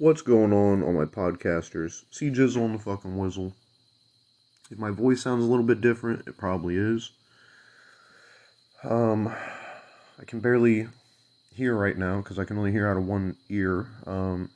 [0.00, 2.04] What's going on, all my podcasters?
[2.12, 3.52] See Jizzle on the fucking whistle.
[4.70, 7.10] If my voice sounds a little bit different, it probably is.
[8.84, 10.86] Um, I can barely
[11.52, 13.88] hear right now because I can only hear out of one ear.
[14.06, 14.50] Um,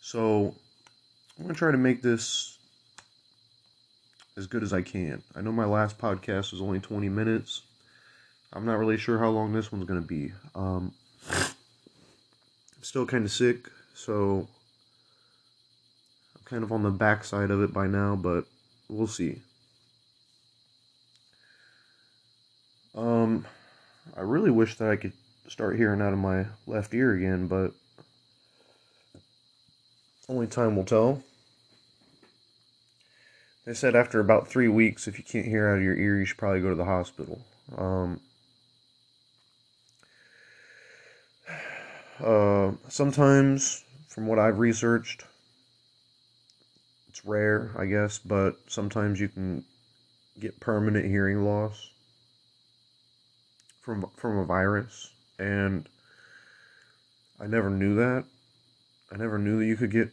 [0.00, 0.52] so
[1.38, 2.58] I'm gonna try to make this
[4.36, 5.22] as good as I can.
[5.36, 7.62] I know my last podcast was only 20 minutes.
[8.52, 10.32] I'm not really sure how long this one's gonna be.
[10.56, 10.92] Um,
[12.86, 14.46] still kind of sick, so
[16.36, 18.44] I'm kind of on the backside of it by now, but
[18.88, 19.42] we'll see.
[22.94, 23.44] Um,
[24.16, 25.14] I really wish that I could
[25.48, 27.72] start hearing out of my left ear again, but
[30.28, 31.24] only time will tell.
[33.64, 36.24] They said after about three weeks, if you can't hear out of your ear, you
[36.24, 37.40] should probably go to the hospital.
[37.76, 38.20] Um,
[42.20, 45.24] uh, sometimes, from what I've researched,
[47.08, 49.64] it's rare, I guess, but sometimes you can
[50.38, 51.90] get permanent hearing loss
[53.80, 55.88] from from a virus, and
[57.40, 58.24] I never knew that.
[59.12, 60.10] I never knew that you could get,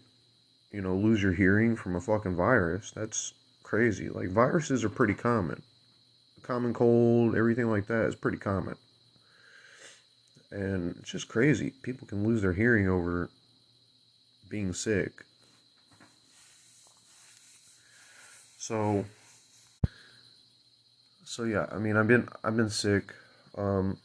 [0.71, 2.91] you know, lose your hearing from a fucking virus.
[2.95, 4.09] That's crazy.
[4.09, 5.63] Like viruses are pretty common.
[6.43, 8.75] Common cold, everything like that is pretty common.
[10.53, 11.73] And it's just crazy.
[11.81, 13.29] People can lose their hearing over
[14.49, 15.25] being sick.
[18.57, 19.03] So
[21.25, 23.13] so yeah, I mean I've been I've been sick.
[23.57, 23.97] Um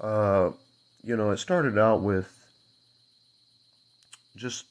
[0.00, 0.50] uh
[1.02, 2.28] you know, it started out with
[4.36, 4.66] just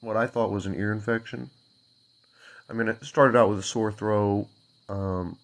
[0.00, 1.50] what I thought was an ear infection.
[2.68, 4.46] I mean, it started out with a sore throat,
[4.88, 5.36] um,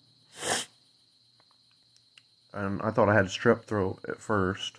[2.53, 4.79] and I thought I had strep throat at first.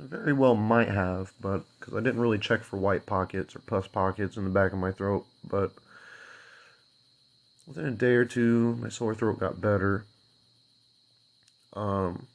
[0.00, 3.60] I very well might have, but because I didn't really check for white pockets or
[3.60, 5.24] pus pockets in the back of my throat.
[5.48, 5.72] But
[7.66, 10.04] within a day or two, my sore throat got better.
[11.74, 12.26] Um,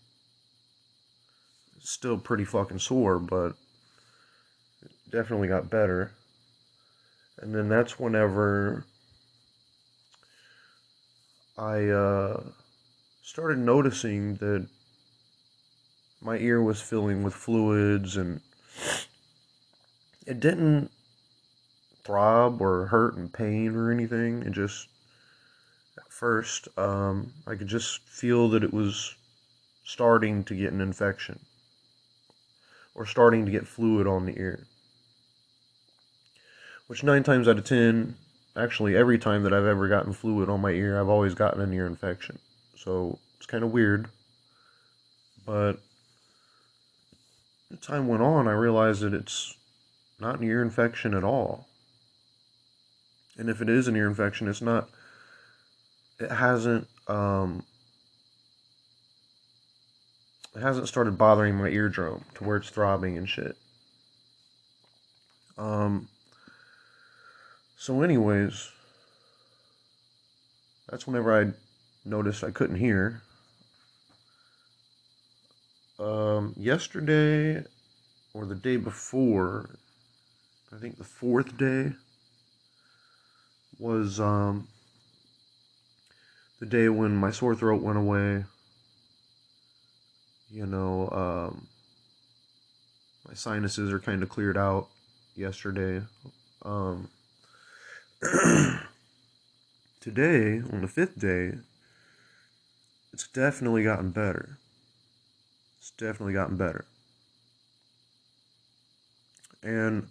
[1.82, 3.56] still pretty fucking sore, but
[4.82, 6.12] it definitely got better.
[7.42, 8.86] And then that's whenever
[11.58, 12.42] I uh,
[13.30, 14.68] started noticing that
[16.20, 18.42] my ear was filling with fluids and
[20.26, 20.90] it didn't
[22.04, 24.42] throb or hurt and pain or anything.
[24.42, 24.88] It just,
[25.96, 29.16] at first, um, I could just feel that it was
[29.84, 31.38] starting to get an infection
[32.96, 34.66] or starting to get fluid on the ear.
[36.88, 38.16] Which, nine times out of ten,
[38.56, 41.72] actually, every time that I've ever gotten fluid on my ear, I've always gotten an
[41.72, 42.40] ear infection.
[42.84, 44.08] So it's kind of weird.
[45.46, 45.80] But
[47.72, 49.56] as time went on, I realized that it's
[50.20, 51.68] not an ear infection at all.
[53.38, 54.90] And if it is an ear infection, it's not,
[56.20, 57.64] it hasn't, um,
[60.56, 63.56] it hasn't started bothering my eardrum to where it's throbbing and shit.
[65.58, 66.08] Um,
[67.78, 68.70] so, anyways,
[70.90, 71.54] that's whenever I
[72.06, 73.22] noticed I couldn't hear.
[76.00, 77.64] Um, yesterday
[78.34, 79.70] or the day before,
[80.74, 81.94] I think the fourth day
[83.78, 84.68] was um,
[86.60, 88.46] the day when my sore throat went away
[90.52, 91.68] you know, um,
[93.28, 94.88] my sinuses are kind of cleared out
[95.36, 96.04] yesterday.
[96.64, 97.10] Um,
[100.02, 101.54] today, on the fifth day,
[103.14, 104.60] it's definitely gotten better.
[105.80, 106.86] It's definitely gotten better.
[109.64, 110.08] And,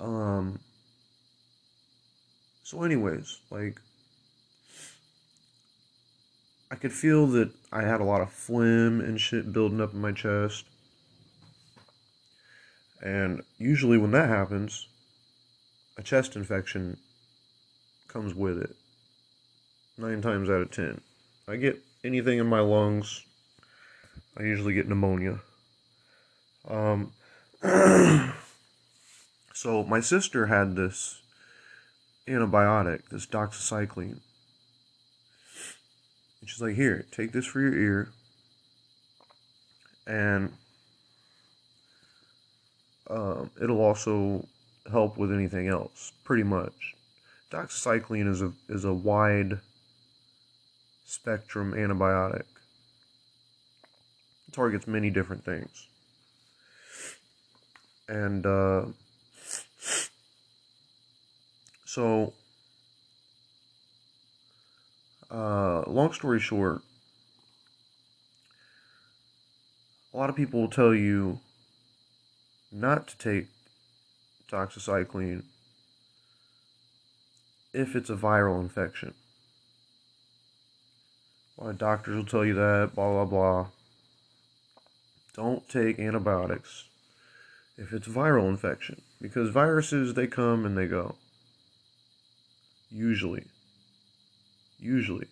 [0.00, 0.58] um,
[2.62, 3.80] so, anyways, like,
[6.70, 10.00] I could feel that I had a lot of phlegm and shit building up in
[10.00, 10.64] my chest.
[13.00, 14.88] And usually, when that happens,
[15.96, 16.98] a chest infection
[18.08, 18.76] comes with it.
[19.96, 21.00] Nine times out of ten.
[21.46, 23.22] I get anything in my lungs,
[24.36, 25.40] I usually get pneumonia.
[26.68, 27.12] Um,
[29.54, 31.20] so, my sister had this
[32.26, 34.20] antibiotic, this doxycycline
[36.44, 38.08] and she's like, Here, take this for your ear.
[40.06, 40.52] And
[43.08, 44.46] um, it'll also
[44.92, 46.94] help with anything else, pretty much.
[47.50, 49.60] Doxycycline is a is a wide
[51.04, 52.44] spectrum antibiotic.
[54.52, 55.88] targets many different things.
[58.08, 58.86] And uh,
[61.84, 62.34] so,
[65.30, 66.82] uh, long story short,
[70.12, 71.40] a lot of people will tell you
[72.70, 73.46] not to take
[74.50, 75.42] doxycycline
[77.72, 79.14] if it's a viral infection.
[81.58, 83.66] Of doctors will tell you that, blah, blah, blah.
[85.34, 86.84] Don't take antibiotics
[87.76, 91.16] if it's viral infection because viruses, they come and they go.
[92.90, 93.44] Usually.
[94.78, 95.26] Usually.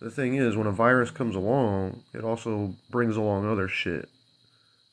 [0.00, 4.08] The thing is, when a virus comes along, it also brings along other shit.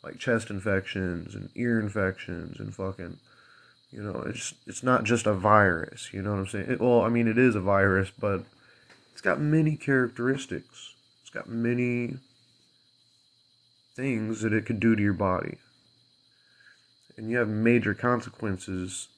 [0.03, 3.19] Like chest infections and ear infections and fucking
[3.91, 6.13] you know, it's it's not just a virus.
[6.13, 6.71] You know what I'm saying?
[6.71, 8.45] It, well, I mean, it is a virus, but
[9.11, 10.95] it's got many characteristics.
[11.21, 12.17] It's got many
[13.95, 15.57] things that it could do to your body,
[17.17, 19.09] and you have major consequences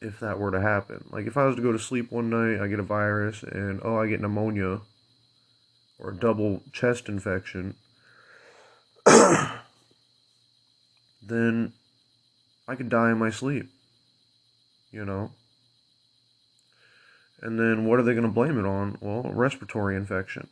[0.00, 1.04] if that were to happen.
[1.10, 3.80] Like if I was to go to sleep one night, I get a virus, and
[3.82, 4.80] oh, I get pneumonia
[5.98, 7.74] or a double chest infection.
[11.22, 11.72] then
[12.66, 13.68] I could die in my sleep.
[14.90, 15.32] You know?
[17.40, 18.98] And then what are they going to blame it on?
[19.00, 20.48] Well, respiratory infection.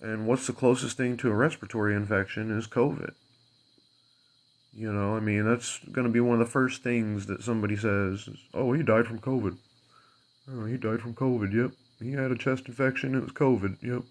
[0.00, 3.14] And what's the closest thing to a respiratory infection is COVID.
[4.74, 7.76] You know, I mean, that's going to be one of the first things that somebody
[7.76, 9.56] says, is, oh, he died from COVID.
[10.52, 11.70] Oh, he died from COVID, yep.
[11.98, 14.02] He had a chest infection, it was COVID, yep.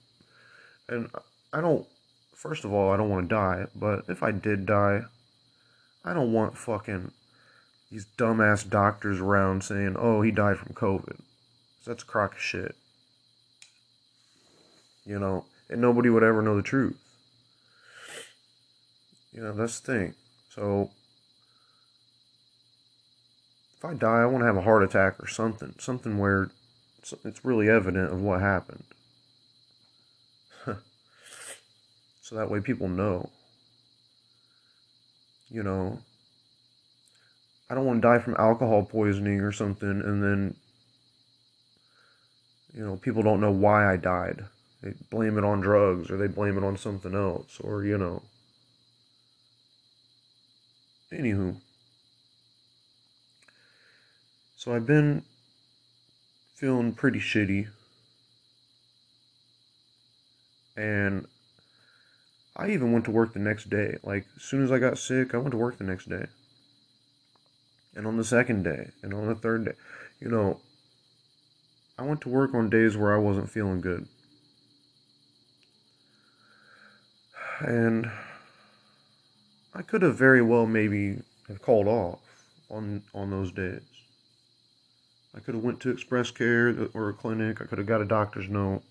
[0.90, 1.10] And
[1.54, 1.86] I don't,
[2.34, 5.04] first of all, I don't want to die, but if I did die,
[6.04, 7.12] I don't want fucking
[7.96, 11.18] these dumbass doctors around saying, oh, he died from COVID.
[11.86, 12.76] That's a crock of shit.
[15.06, 16.98] You know, and nobody would ever know the truth.
[19.32, 20.14] You know, that's the thing.
[20.50, 20.90] So,
[23.78, 25.74] if I die, I want to have a heart attack or something.
[25.80, 26.50] Something where
[27.24, 28.84] it's really evident of what happened.
[30.66, 33.30] so that way people know
[35.50, 36.00] you know,
[37.70, 40.56] I don't want to die from alcohol poisoning or something and then,
[42.74, 44.46] you know, people don't know why I died.
[44.82, 48.22] They blame it on drugs or they blame it on something else or, you know.
[51.12, 51.56] Anywho.
[54.56, 55.24] So I've been
[56.56, 57.68] feeling pretty shitty.
[60.78, 61.26] And
[62.56, 63.98] I even went to work the next day.
[64.04, 66.26] Like, as soon as I got sick, I went to work the next day.
[67.96, 69.74] And on the second day, and on the third day.
[70.20, 70.60] You know,
[71.98, 74.08] I went to work on days where I wasn't feeling good.
[77.60, 78.12] And
[79.74, 82.20] I could have very well maybe have called off
[82.70, 83.82] on on those days.
[85.34, 87.62] I could have went to Express Care or a clinic.
[87.62, 88.84] I could have got a doctor's note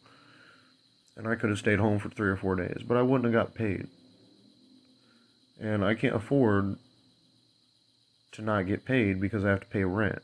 [1.16, 3.32] and I could have stayed home for three or four days, but I wouldn't have
[3.32, 3.86] got paid.
[5.60, 6.76] And I can't afford
[8.34, 10.22] to not get paid because I have to pay rent.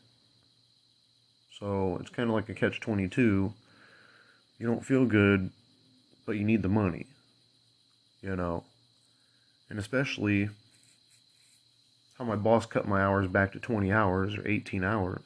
[1.59, 3.53] So it's kind of like a catch 22.
[4.59, 5.51] You don't feel good,
[6.27, 7.07] but you need the money.
[8.21, 8.65] You know?
[9.69, 10.51] And especially
[12.19, 15.25] how my boss cut my hours back to 20 hours or 18 hours.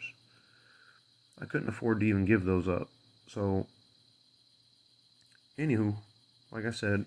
[1.41, 2.89] I couldn't afford to even give those up.
[3.27, 3.67] So
[5.59, 5.97] anywho,
[6.53, 7.07] like I said,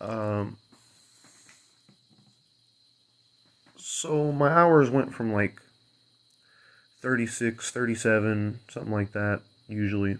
[0.00, 0.58] um,
[4.00, 5.60] so my hours went from like
[7.00, 10.18] 36, 37, something like that, usually,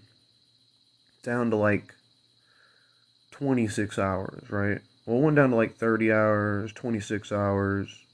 [1.22, 1.94] down to like
[3.32, 4.80] 26 hours, right?
[5.06, 8.04] Well, it went down to like 30 hours, 26 hours.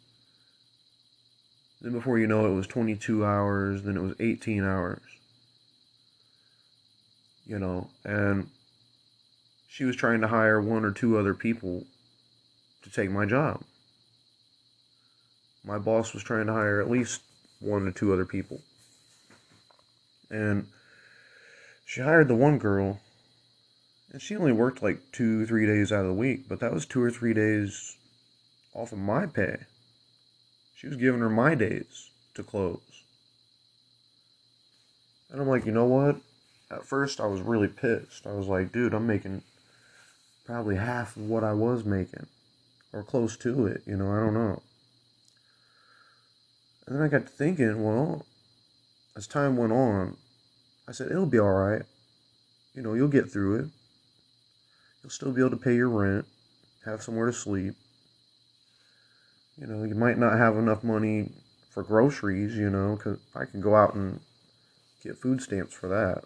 [1.81, 5.03] Then before you know it, it was 22 hours, then it was 18 hours
[7.47, 8.49] you know, and
[9.67, 11.85] she was trying to hire one or two other people
[12.83, 13.63] to take my job.
[15.65, 17.23] My boss was trying to hire at least
[17.61, 18.61] one or two other people.
[20.31, 20.67] And
[21.85, 23.01] she hired the one girl,
[24.13, 26.87] and she only worked like two, three days out of the week, but that was
[26.87, 27.97] two or three days
[28.75, 29.59] off of my pay.
[30.75, 32.81] She was giving her my days to close.
[35.31, 36.17] And I'm like, you know what?
[36.75, 38.27] at first I was really pissed.
[38.27, 39.43] I was like, dude, I'm making
[40.45, 42.27] probably half of what I was making,
[42.93, 44.63] or close to it, you know, I don't know.
[46.87, 48.27] And then I got to thinking, well,
[49.17, 50.17] as time went on,
[50.87, 51.83] I said, it'll be alright.
[52.75, 53.67] You know, you'll get through it.
[55.03, 56.27] you'll still be able to pay your rent,
[56.85, 57.75] have somewhere to sleep.
[59.57, 61.31] You know, you might not have enough money
[61.71, 64.21] for groceries, you know, because I can go out and
[65.03, 66.25] get food stamps for that.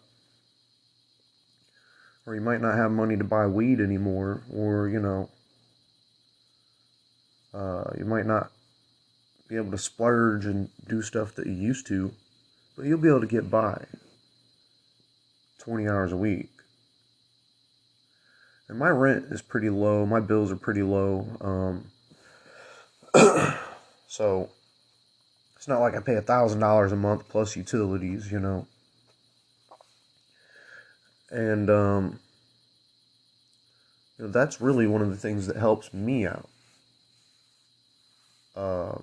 [2.26, 5.30] Or you might not have money to buy weed anymore, or, you know,
[7.54, 8.50] uh, you might not
[9.48, 12.12] be able to splurge and do stuff that you used to,
[12.76, 13.86] but you'll be able to get by
[15.58, 16.50] 20 hours a week.
[18.68, 21.26] And my rent is pretty low, my bills are pretty low.
[21.40, 21.90] Um,
[24.06, 24.50] so
[25.56, 28.66] it's not like I pay a thousand dollars a month plus utilities, you know.
[31.30, 32.20] And um,
[34.18, 36.48] you know, that's really one of the things that helps me out.
[38.54, 38.98] Uh,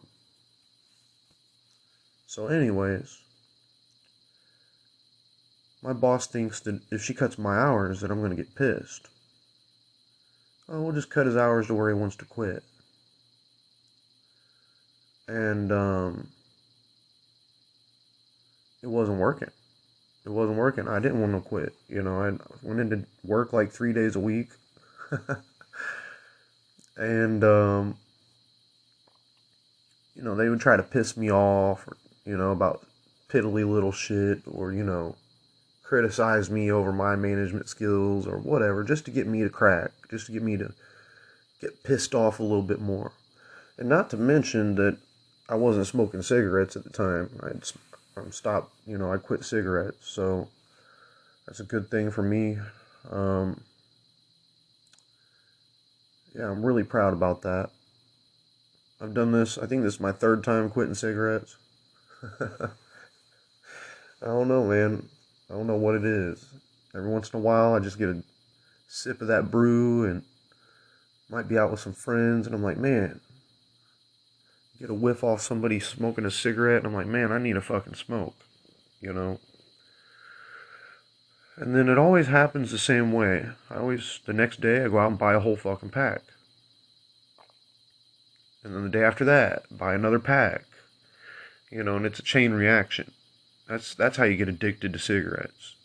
[2.35, 3.17] so, anyways,
[5.81, 9.07] my boss thinks that if she cuts my hours, that I'm going to get pissed.
[10.67, 12.61] Oh, we'll just cut his hours to where he wants to quit.
[15.29, 16.27] And um,
[18.83, 19.51] it wasn't working.
[20.25, 20.89] It wasn't working.
[20.89, 21.73] I didn't want to quit.
[21.87, 22.31] You know, I
[22.67, 24.49] went into work like three days a week.
[26.97, 27.95] and, um,
[30.15, 32.85] you know, they would try to piss me off, or, you know, about
[33.29, 35.15] piddly little shit, or, you know,
[35.83, 40.25] criticize me over my management skills or whatever, just to get me to crack, just
[40.25, 40.73] to get me to
[41.61, 43.11] get pissed off a little bit more.
[43.77, 44.97] And not to mention that
[45.47, 47.29] I wasn't smoking cigarettes at the time.
[47.43, 47.61] I'd
[48.17, 50.47] um, stopped, you know, I quit cigarettes, so
[51.45, 52.57] that's a good thing for me.
[53.11, 53.61] Um,
[56.33, 57.69] yeah, I'm really proud about that.
[58.99, 61.57] I've done this, I think this is my third time quitting cigarettes.
[64.21, 65.07] I don't know, man.
[65.49, 66.45] I don't know what it is.
[66.95, 68.23] Every once in a while, I just get a
[68.87, 70.23] sip of that brew and
[71.29, 73.19] might be out with some friends, and I'm like, man,
[74.79, 77.61] get a whiff off somebody smoking a cigarette, and I'm like, man, I need a
[77.61, 78.35] fucking smoke,
[79.01, 79.39] you know?
[81.57, 83.47] And then it always happens the same way.
[83.69, 86.21] I always, the next day, I go out and buy a whole fucking pack.
[88.63, 90.65] And then the day after that, buy another pack.
[91.71, 93.11] You know, and it's a chain reaction.
[93.67, 95.75] That's that's how you get addicted to cigarettes.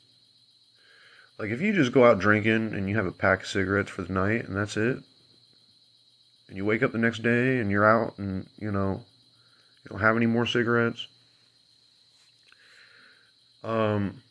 [1.38, 4.02] Like if you just go out drinking and you have a pack of cigarettes for
[4.02, 4.99] the night and that's it,
[6.49, 9.04] and you wake up the next day and you're out and you know
[9.82, 11.06] you don't have any more cigarettes,
[13.64, 14.22] um,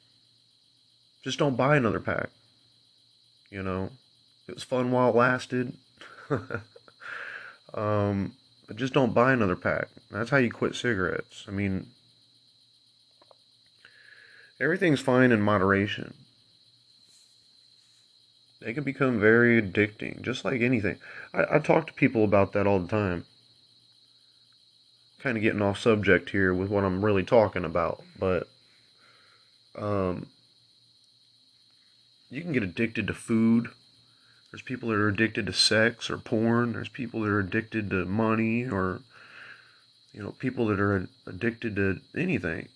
[1.24, 2.30] just don't buy another pack.
[3.50, 3.90] You know,
[4.48, 5.76] it was fun while it lasted.
[7.74, 8.36] um,
[8.70, 9.88] but just don't buy another pack.
[10.12, 11.44] That's how you quit cigarettes.
[11.48, 11.88] I mean,
[14.62, 16.14] everything's fine in moderation.
[18.62, 20.98] They can become very addicting, just like anything.
[21.34, 23.26] I, I talk to people about that all the time.
[25.18, 28.48] Kind of getting off subject here with what I'm really talking about, but
[29.76, 30.28] um,
[32.30, 33.70] you can get addicted to food.
[34.52, 36.74] There's people that are addicted to sex or porn.
[36.74, 39.02] There's people that are addicted to money or,
[40.12, 42.68] you know, people that are addicted to anything,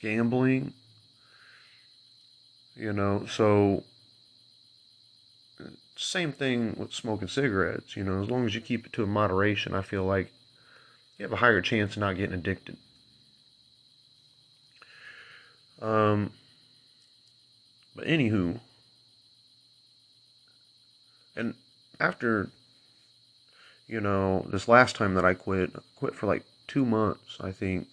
[0.00, 0.72] gambling.
[2.76, 3.84] You know, so
[5.96, 7.96] same thing with smoking cigarettes.
[7.96, 10.32] You know, as long as you keep it to a moderation, I feel like
[11.18, 12.76] you have a higher chance of not getting addicted.
[15.80, 16.32] Um,
[17.94, 18.58] but anywho,
[21.36, 21.54] and
[22.00, 22.50] after,
[23.86, 27.86] you know, this last time that I quit, quit for like two months, I think.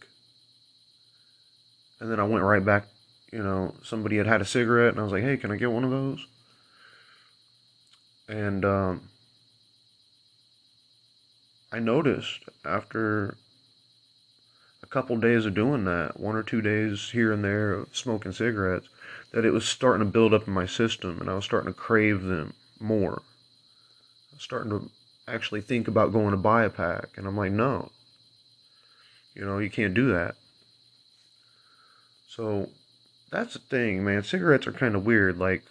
[1.99, 2.85] And then I went right back
[3.31, 5.71] you know, somebody had had a cigarette, and I was like, hey, can I get
[5.71, 6.27] one of those?
[8.27, 9.09] And um,
[11.71, 13.37] I noticed after
[14.83, 18.33] a couple days of doing that, one or two days here and there of smoking
[18.33, 18.89] cigarettes,
[19.31, 21.79] that it was starting to build up in my system, and I was starting to
[21.79, 23.21] crave them more.
[24.41, 24.89] Starting to
[25.27, 27.91] actually think about going to buy a pack, and I'm like, no,
[29.35, 30.35] you know, you can't do that.
[32.27, 32.69] So
[33.31, 34.23] that's the thing, man.
[34.23, 35.37] Cigarettes are kind of weird.
[35.37, 35.63] Like,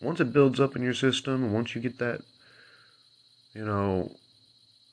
[0.00, 2.20] once it builds up in your system, once you get that,
[3.52, 4.12] you know,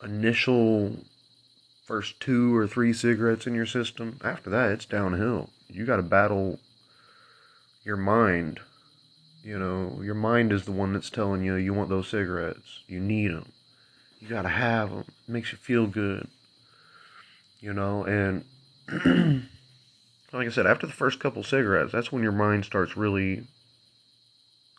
[0.04, 0.98] initial
[1.86, 5.52] first two or three cigarettes in your system, after that, it's downhill.
[5.68, 6.60] You got to battle
[7.84, 8.62] your mind.
[9.44, 12.82] You know, your mind is the one that's telling you you want those cigarettes.
[12.88, 13.52] You need them.
[14.20, 15.06] You got to have them.
[15.28, 16.28] It makes you feel good.
[17.60, 18.46] You know, and.
[20.34, 23.44] like I said, after the first couple cigarettes, that's when your mind starts really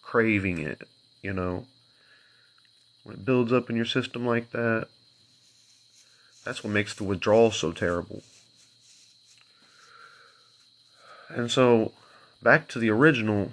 [0.02, 0.82] craving it,
[1.22, 1.66] you know.
[3.04, 4.88] when it builds up in your system like that,
[6.44, 8.22] that's what makes the withdrawal so terrible.
[11.28, 11.92] And so,
[12.42, 13.52] back to the original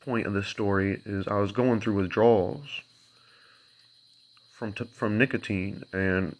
[0.00, 2.66] point of this story is I was going through withdrawals
[4.50, 6.36] from t- from nicotine, and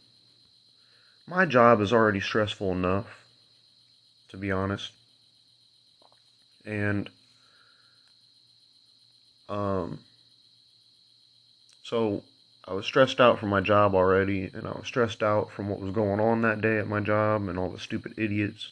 [1.27, 3.25] my job is already stressful enough,
[4.29, 4.93] to be honest.
[6.65, 7.09] And
[9.49, 10.01] um,
[11.83, 12.23] so
[12.67, 15.81] I was stressed out from my job already, and I was stressed out from what
[15.81, 18.71] was going on that day at my job and all the stupid idiots.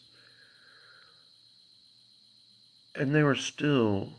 [2.95, 4.12] And they were still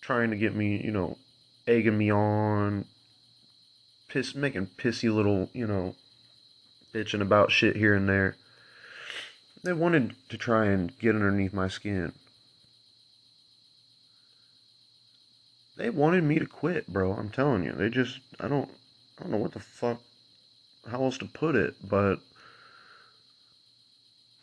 [0.00, 1.18] trying to get me, you know,
[1.66, 2.86] egging me on,
[4.08, 5.94] piss, making pissy little, you know,
[6.94, 8.36] bitching about shit here and there.
[9.62, 12.12] They wanted to try and get underneath my skin.
[15.76, 17.12] They wanted me to quit, bro.
[17.12, 17.72] I'm telling you.
[17.72, 18.70] They just I don't
[19.18, 20.00] I don't know what the fuck
[20.90, 22.20] how else to put it, but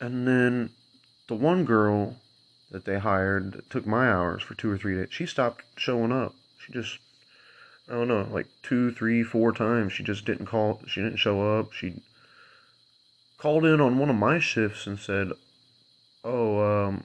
[0.00, 0.70] and then
[1.28, 2.16] the one girl
[2.74, 6.10] that they hired that took my hours for two or three days, she stopped showing
[6.12, 6.34] up.
[6.58, 6.98] She just
[7.88, 9.92] I don't know, like two, three, four times.
[9.92, 10.80] She just didn't call.
[10.86, 11.72] She didn't show up.
[11.72, 12.02] She
[13.38, 15.32] called in on one of my shifts and said,
[16.24, 17.04] "Oh, um,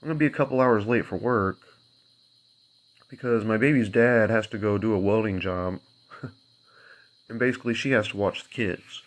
[0.00, 1.58] I'm gonna be a couple hours late for work
[3.08, 5.80] because my baby's dad has to go do a welding job,
[7.28, 9.02] and basically she has to watch the kids.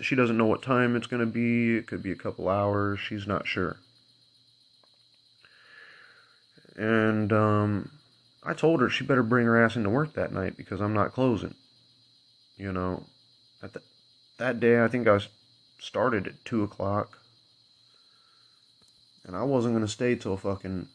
[0.00, 1.76] She doesn't know what time it's gonna be.
[1.76, 2.98] It could be a couple hours.
[2.98, 3.76] She's not sure."
[6.76, 7.90] And um
[8.44, 11.12] I told her she better bring her ass into work that night because I'm not
[11.12, 11.54] closing.
[12.56, 13.04] You know,
[13.62, 13.82] at the,
[14.38, 15.20] that day I think I
[15.78, 17.18] started at two o'clock,
[19.24, 20.88] and I wasn't gonna stay till fucking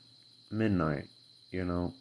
[0.52, 1.06] midnight.
[1.52, 1.94] You know,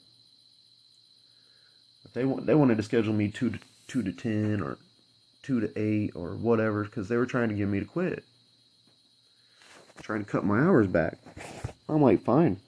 [2.13, 4.79] they they wanted to schedule me two to two to ten or
[5.43, 8.25] two to eight or whatever because they were trying to get me to quit,
[10.03, 11.19] trying to cut my hours back.
[11.89, 12.59] I'm like, fine.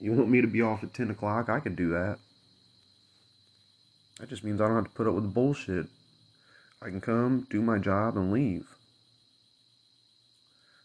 [0.00, 1.48] You want me to be off at 10 o'clock?
[1.48, 2.18] I can do that.
[4.20, 5.86] That just means I don't have to put up with the bullshit.
[6.80, 8.66] I can come, do my job, and leave.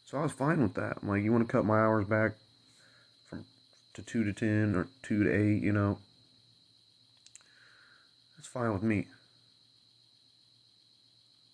[0.05, 0.97] So I was fine with that.
[1.01, 2.33] I'm like, you want to cut my hours back
[3.29, 3.45] from
[3.93, 5.99] to 2 to 10 or 2 to 8, you know?
[8.35, 9.07] That's fine with me.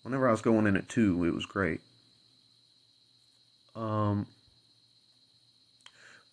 [0.02, 1.80] Whenever I was going in at 2, it was great.
[3.76, 4.26] Um,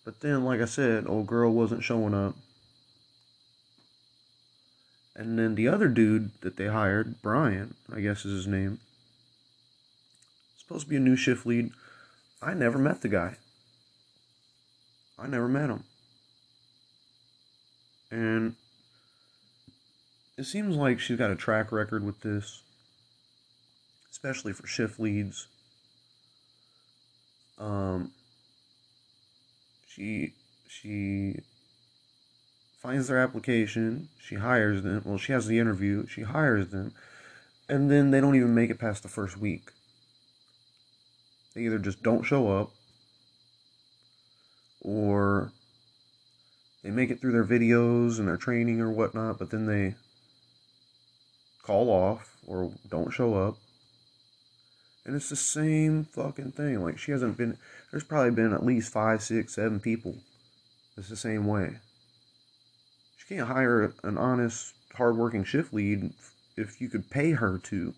[0.08, 2.34] but then, like I said, old girl wasn't showing up.
[5.14, 8.80] And then the other dude that they hired, Brian, I guess is his name,
[10.56, 11.72] supposed to be a new shift lead.
[12.40, 13.36] I never met the guy.
[15.18, 15.84] I never met him.
[18.10, 18.54] And
[20.38, 22.62] it seems like she's got a track record with this,
[24.10, 25.48] especially for shift leads.
[27.58, 28.12] Um,
[29.98, 30.32] she
[30.68, 31.40] she
[32.80, 35.02] finds their application, she hires them.
[35.04, 36.94] Well, she has the interview, she hires them,
[37.68, 39.72] and then they don't even make it past the first week.
[41.54, 42.70] They either just don't show up
[44.80, 45.50] or
[46.84, 49.96] they make it through their videos and their training or whatnot, but then they
[51.64, 53.56] call off or don't show up.
[55.08, 56.82] And it's the same fucking thing.
[56.82, 57.56] Like she hasn't been
[57.90, 60.18] there's probably been at least five, six, seven people.
[60.98, 61.78] It's the same way.
[63.16, 66.12] She can't hire an honest, hardworking shift lead
[66.58, 67.94] if you could pay her to.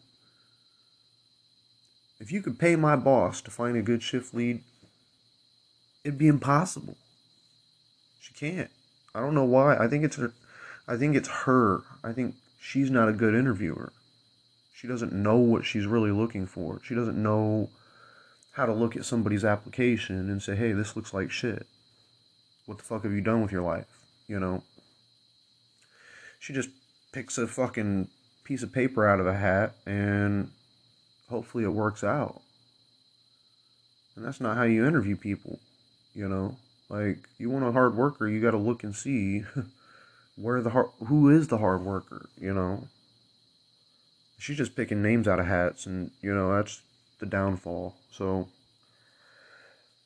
[2.21, 4.63] If you could pay my boss to find a good shift lead,
[6.05, 6.97] it'd be impossible.
[8.21, 8.71] She can't.
[9.17, 9.77] I don't know why.
[9.77, 10.33] I think it's her.
[10.87, 11.83] I think it's her.
[12.05, 13.93] I think she's not a good interviewer.
[14.81, 16.81] She doesn't know what she's really looking for.
[16.83, 17.69] She doesn't know
[18.53, 21.67] how to look at somebody's application and say, hey, this looks like shit.
[22.65, 23.85] What the fuck have you done with your life?
[24.27, 24.63] You know?
[26.39, 26.71] She just
[27.13, 28.09] picks a fucking
[28.43, 30.51] piece of paper out of a hat and
[31.29, 32.41] hopefully it works out.
[34.17, 35.59] And that's not how you interview people,
[36.15, 36.57] you know?
[36.89, 39.45] Like, you want a hard worker, you got to look and see
[40.37, 42.89] where the hard, who is the hard worker, you know?
[44.41, 46.81] She's just picking names out of hats, and, you know, that's
[47.19, 47.95] the downfall.
[48.11, 48.49] So,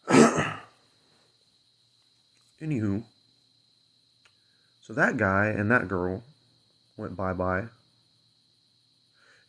[2.60, 3.04] anywho,
[4.82, 6.24] so that guy and that girl
[6.96, 7.66] went bye bye.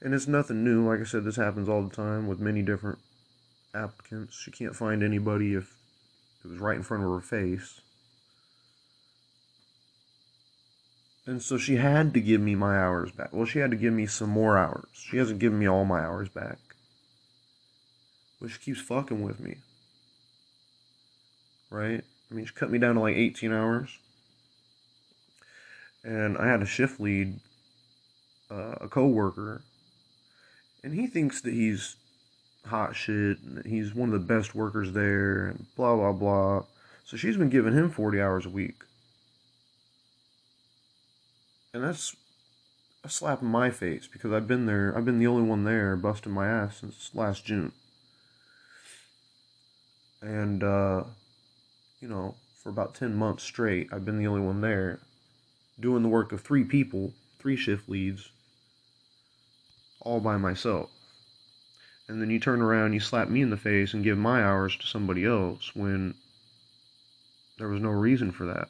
[0.01, 0.87] And it's nothing new.
[0.87, 2.99] Like I said, this happens all the time with many different
[3.73, 4.37] applicants.
[4.39, 5.75] She can't find anybody if
[6.43, 7.81] it was right in front of her face.
[11.27, 13.33] And so she had to give me my hours back.
[13.33, 14.87] Well, she had to give me some more hours.
[14.93, 16.59] She hasn't given me all my hours back.
[18.39, 19.57] But she keeps fucking with me.
[21.71, 22.03] Right?
[22.29, 23.89] I mean, she cut me down to like 18 hours.
[26.03, 27.39] And I had a shift lead,
[28.51, 29.63] uh, a coworker,
[30.83, 31.95] and he thinks that he's
[32.67, 36.63] hot shit and he's one of the best workers there and blah blah blah.
[37.05, 38.84] So she's been giving him 40 hours a week.
[41.75, 42.15] And that's
[43.03, 45.97] a slap in my face because I've been there, I've been the only one there
[45.97, 47.73] busting my ass since last June.
[50.21, 51.03] And, uh,
[51.99, 54.99] you know, for about 10 months straight, I've been the only one there
[55.77, 58.29] doing the work of three people, three shift leads,
[59.99, 60.89] all by myself.
[62.07, 64.77] And then you turn around, you slap me in the face and give my hours
[64.77, 66.13] to somebody else when
[67.57, 68.69] there was no reason for that.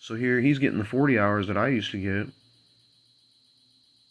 [0.00, 2.32] So here he's getting the 40 hours that I used to get,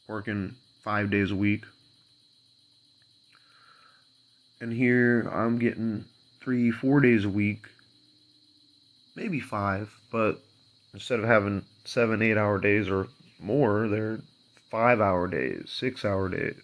[0.07, 1.65] working five days a week.
[4.61, 6.05] And here I'm getting
[6.41, 7.65] three, four days a week,
[9.15, 10.39] maybe five, but
[10.93, 13.07] instead of having seven, eight hour days or
[13.39, 14.19] more, they're
[14.69, 16.61] five hour days, six hour days.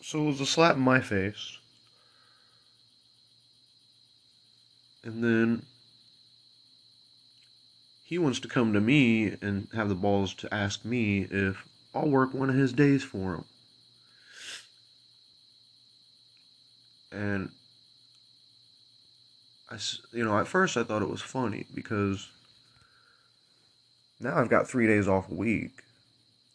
[0.00, 1.58] So it was a slap in my face.
[5.06, 5.62] And then
[8.02, 11.64] he wants to come to me and have the balls to ask me if
[11.94, 13.44] I'll work one of his days for him.
[17.12, 17.50] And
[19.70, 19.78] I,
[20.12, 22.28] you know, at first I thought it was funny because
[24.18, 25.82] now I've got three days off a week.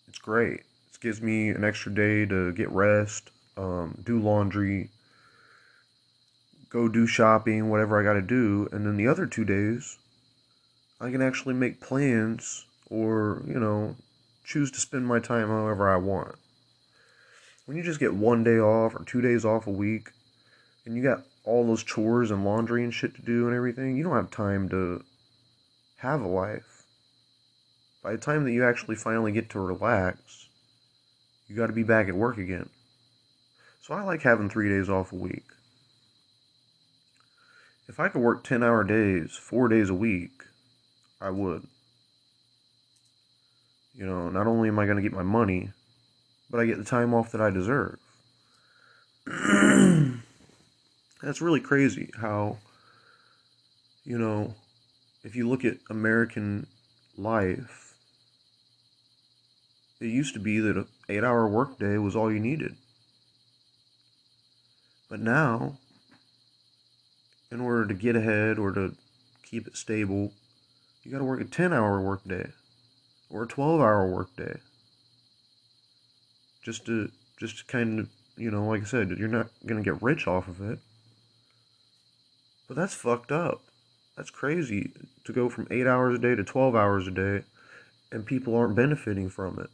[0.09, 0.59] It's great.
[0.59, 4.89] It gives me an extra day to get rest, um, do laundry,
[6.71, 9.97] go do shopping, whatever I got to do, and then the other two days,
[10.99, 13.95] I can actually make plans or, you know,
[14.45, 16.35] choose to spend my time however I want.
[17.65, 20.09] When you just get one day off or two days off a week,
[20.85, 24.03] and you got all those chores and laundry and shit to do and everything, you
[24.03, 25.03] don't have time to
[25.97, 26.85] have a life.
[28.03, 30.49] By the time that you actually finally get to relax,
[31.47, 32.69] you got to be back at work again.
[33.81, 35.50] So I like having three days off a week.
[37.91, 40.45] If I could work 10 hour days, four days a week,
[41.19, 41.67] I would.
[43.93, 45.71] You know, not only am I going to get my money,
[46.49, 47.99] but I get the time off that I deserve.
[51.21, 52.59] That's really crazy how,
[54.05, 54.53] you know,
[55.25, 56.67] if you look at American
[57.17, 57.93] life,
[59.99, 62.73] it used to be that an eight hour workday was all you needed.
[65.09, 65.77] But now,
[67.51, 68.95] in order to get ahead or to
[69.43, 70.31] keep it stable,
[71.03, 72.49] you got to work a 10 hour workday
[73.29, 74.57] or a 12 hour workday.
[76.63, 77.09] Just to,
[77.39, 80.27] just to kind of, you know, like I said, you're not going to get rich
[80.27, 80.79] off of it.
[82.67, 83.61] But that's fucked up.
[84.15, 84.93] That's crazy
[85.25, 87.43] to go from 8 hours a day to 12 hours a day
[88.11, 89.69] and people aren't benefiting from it.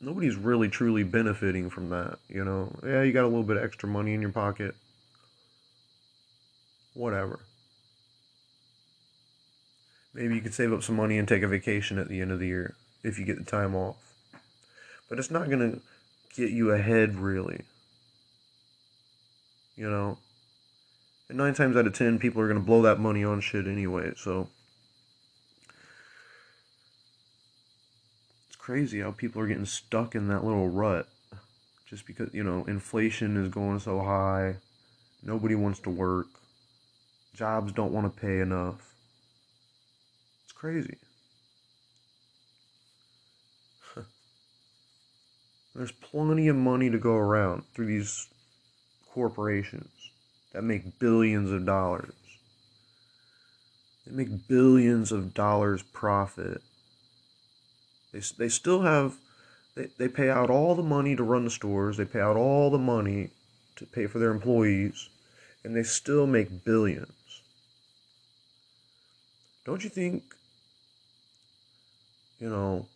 [0.00, 2.74] Nobody's really truly benefiting from that, you know.
[2.82, 4.74] Yeah, you got a little bit of extra money in your pocket
[7.00, 7.40] whatever.
[10.12, 12.38] Maybe you could save up some money and take a vacation at the end of
[12.38, 13.96] the year if you get the time off.
[15.08, 15.80] But it's not going to
[16.36, 17.62] get you ahead, really.
[19.76, 20.18] You know?
[21.28, 23.66] And nine times out of ten, people are going to blow that money on shit
[23.66, 24.48] anyway, so.
[28.48, 31.08] It's crazy how people are getting stuck in that little rut.
[31.86, 34.56] Just because, you know, inflation is going so high.
[35.22, 36.26] Nobody wants to work
[37.40, 38.94] Jobs don't want to pay enough.
[40.44, 40.98] It's crazy.
[45.74, 48.28] There's plenty of money to go around through these
[49.14, 49.88] corporations
[50.52, 52.12] that make billions of dollars.
[54.06, 56.60] They make billions of dollars profit.
[58.12, 59.16] They, they still have,
[59.76, 62.68] they, they pay out all the money to run the stores, they pay out all
[62.68, 63.30] the money
[63.76, 65.08] to pay for their employees,
[65.64, 67.14] and they still make billions.
[69.64, 70.34] Don't you think,
[72.38, 72.86] you know,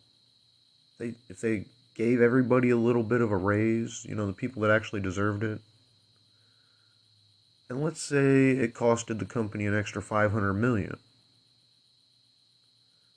[0.97, 4.61] they if they gave everybody a little bit of a raise, you know, the people
[4.63, 5.61] that actually deserved it,
[7.69, 10.97] and let's say it costed the company an extra 500 million.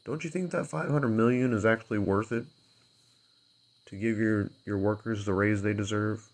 [0.04, 2.46] Don't you think that 500 million is actually worth it
[3.86, 6.28] to give your your workers the raise they deserve?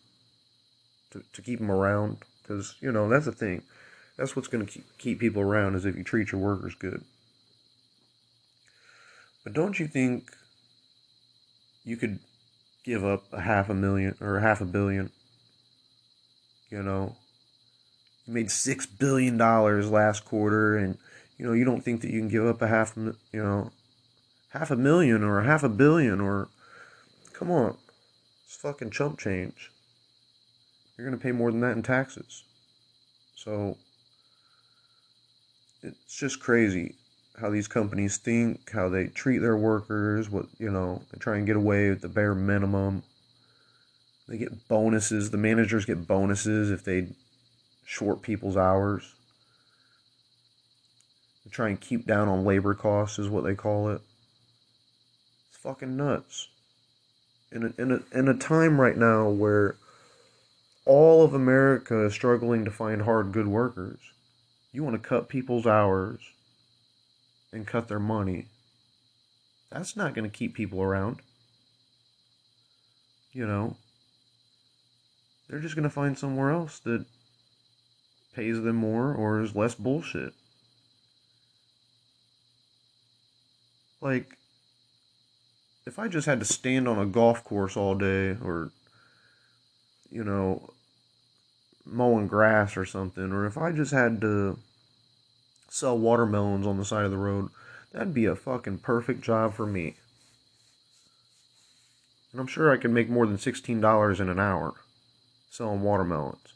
[1.13, 2.19] To to keep them around?
[2.43, 3.63] Because, you know, that's the thing
[4.17, 7.05] That's what's going to keep, keep people around is if you treat your workers good.
[9.43, 10.31] But don't you think
[11.85, 12.21] you could
[12.85, 15.11] give up a half a million or a half a billion?
[16.71, 17.17] You know,
[18.27, 20.97] you made six billion dollars last quarter, and
[21.39, 23.71] you know you don't think that you can give up a half, you know,
[24.51, 26.49] half a million or a half a billion or,
[27.33, 27.77] come on,
[28.47, 29.71] it's fucking chump change.
[30.97, 32.45] You're gonna pay more than that in taxes.
[33.35, 33.77] So
[35.85, 36.95] it's just crazy
[37.41, 41.47] how these companies think, how they treat their workers, what you know, they try and
[41.47, 43.03] get away with the bare minimum.
[44.29, 45.31] They get bonuses.
[45.31, 47.09] The managers get bonuses if they
[47.85, 49.15] short people's hours.
[51.45, 54.01] They try and keep down on labor costs, is what they call it.
[55.51, 56.49] It's fucking nuts.
[57.53, 59.77] In a, in a, in a time right now where
[60.87, 63.99] all of America is struggling to find hard, good workers,
[64.75, 66.21] you want to cut people's hours
[67.53, 68.47] and cut their money.
[69.71, 71.21] That's not going to keep people around.
[73.33, 73.77] You know,
[75.49, 77.07] they're just going to find somewhere else that
[78.35, 80.35] pays them more or is less bullshit.
[84.01, 84.37] Like,
[85.87, 88.73] if I just had to stand on a golf course all day or,
[90.11, 90.74] you know,
[91.85, 94.59] mowing grass or something, or if I just had to
[95.69, 97.51] sell watermelons on the side of the road,
[97.93, 99.97] that'd be a fucking perfect job for me.
[102.33, 104.75] And I'm sure I could make more than $16 in an hour
[105.51, 106.53] selling watermelons.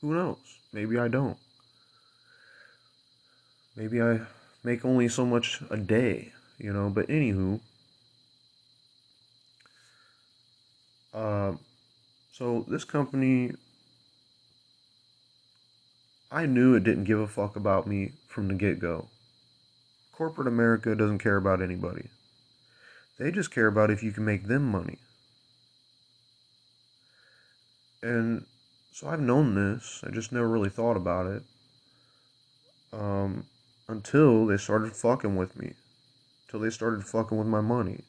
[0.00, 0.38] Who knows?
[0.72, 1.36] Maybe I don't.
[3.74, 4.20] Maybe I
[4.62, 7.60] make only so much a day, you know, but anywho.
[11.12, 11.52] Uh,
[12.38, 13.50] so this company,
[16.30, 19.08] I knew it didn't give a fuck about me from the get go.
[20.12, 22.10] Corporate America doesn't care about anybody.
[23.18, 24.98] They just care about if you can make them money.
[28.04, 28.46] And
[28.92, 30.04] so I've known this.
[30.06, 31.42] I just never really thought about it.
[32.92, 33.46] Um,
[33.88, 35.72] until they started fucking with me.
[36.46, 38.04] Until they started fucking with my money.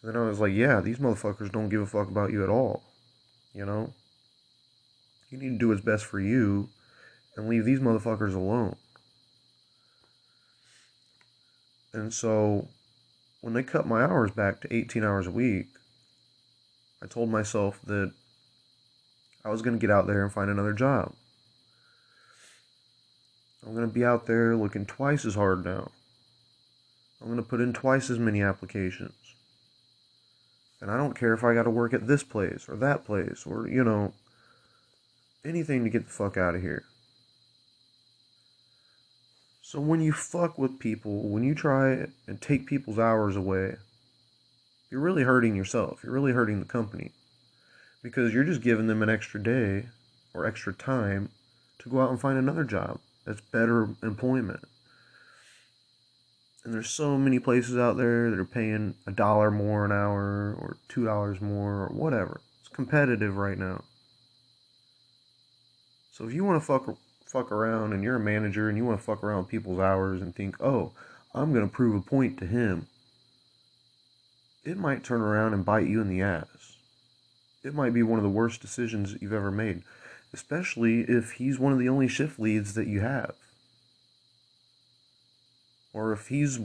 [0.00, 2.48] And then I was like, yeah, these motherfuckers don't give a fuck about you at
[2.48, 2.82] all.
[3.54, 3.92] You know?
[5.30, 6.68] You need to do what's best for you
[7.36, 8.76] and leave these motherfuckers alone.
[11.92, 12.68] And so
[13.40, 15.68] when they cut my hours back to 18 hours a week,
[17.02, 18.12] I told myself that
[19.44, 21.14] I was going to get out there and find another job.
[23.64, 25.90] I'm going to be out there looking twice as hard now.
[27.20, 29.14] I'm going to put in twice as many applications.
[30.84, 33.46] And I don't care if I got to work at this place or that place
[33.46, 34.12] or, you know,
[35.42, 36.84] anything to get the fuck out of here.
[39.62, 43.76] So when you fuck with people, when you try and take people's hours away,
[44.90, 46.00] you're really hurting yourself.
[46.04, 47.12] You're really hurting the company
[48.02, 49.86] because you're just giving them an extra day
[50.34, 51.30] or extra time
[51.78, 54.60] to go out and find another job that's better employment.
[56.64, 60.56] And there's so many places out there that are paying a dollar more an hour
[60.58, 62.40] or two dollars more or whatever.
[62.60, 63.84] It's competitive right now.
[66.12, 66.96] So if you want to fuck
[67.26, 70.34] fuck around and you're a manager and you want to fuck around people's hours and
[70.34, 70.92] think, oh,
[71.34, 72.86] I'm gonna prove a point to him,
[74.64, 76.74] it might turn around and bite you in the ass
[77.64, 79.82] it might be one of the worst decisions that you've ever made,
[80.32, 83.34] especially if he's one of the only shift leads that you have.
[85.94, 86.58] Or if he's,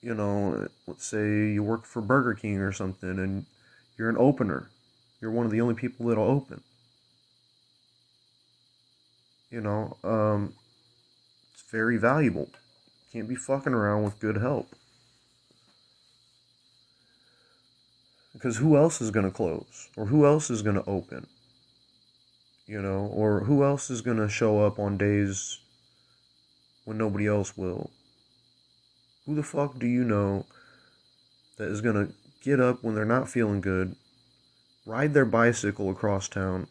[0.00, 3.44] you know, let's say you work for Burger King or something and
[3.98, 4.70] you're an opener,
[5.20, 6.62] you're one of the only people that'll open.
[9.50, 10.54] You know, um,
[11.52, 12.48] it's very valuable.
[13.12, 14.74] Can't be fucking around with good help.
[18.32, 19.88] Because who else is going to close?
[19.96, 21.26] Or who else is going to open?
[22.66, 25.58] You know, or who else is going to show up on days
[26.84, 27.90] when nobody else will?
[29.26, 30.46] Who the fuck do you know
[31.58, 32.12] that is going to
[32.42, 33.96] get up when they're not feeling good,
[34.86, 36.68] ride their bicycle across town,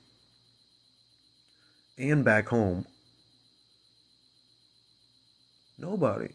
[1.97, 2.85] and back home?
[5.77, 6.29] Nobody.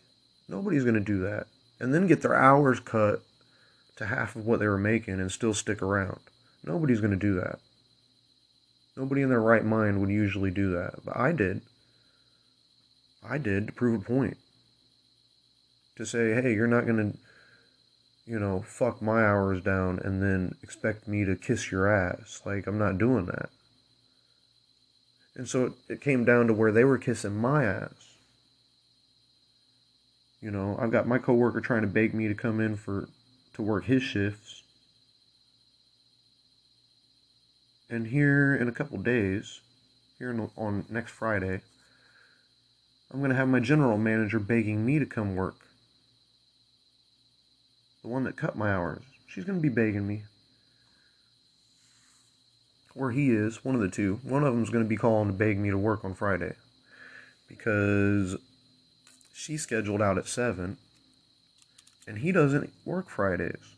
[0.49, 1.47] Nobody's going to do that.
[1.79, 3.23] And then get their hours cut
[3.97, 6.21] to half of what they were making and still stick around.
[6.63, 7.59] Nobody's going to do that.
[8.97, 10.97] Nobody in their right mind would usually do that.
[11.05, 11.63] But I did.
[13.27, 14.37] I did to prove a point.
[16.01, 17.19] To say, hey, you're not going to,
[18.25, 22.41] you know, fuck my hours down and then expect me to kiss your ass.
[22.47, 23.51] Like, I'm not doing that.
[25.37, 28.17] And so it, it came down to where they were kissing my ass.
[30.41, 33.11] You know, I've got my coworker trying to beg me to come in for
[33.53, 34.63] to work his shifts.
[37.91, 39.61] And here in a couple days,
[40.19, 41.61] here the, on next Friday,
[43.13, 45.57] I'm going to have my general manager begging me to come work.
[48.03, 49.03] The one that cut my hours.
[49.27, 50.25] She's going to be begging me.
[52.95, 54.21] Or he is, one of the two.
[54.23, 56.55] One of them's going to be calling to beg me to work on Friday.
[57.49, 58.37] Because
[59.33, 60.77] she's scheduled out at 7
[62.07, 63.75] and he doesn't work Fridays.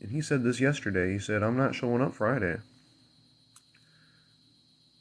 [0.00, 1.12] And he said this yesterday.
[1.12, 2.58] He said, I'm not showing up Friday.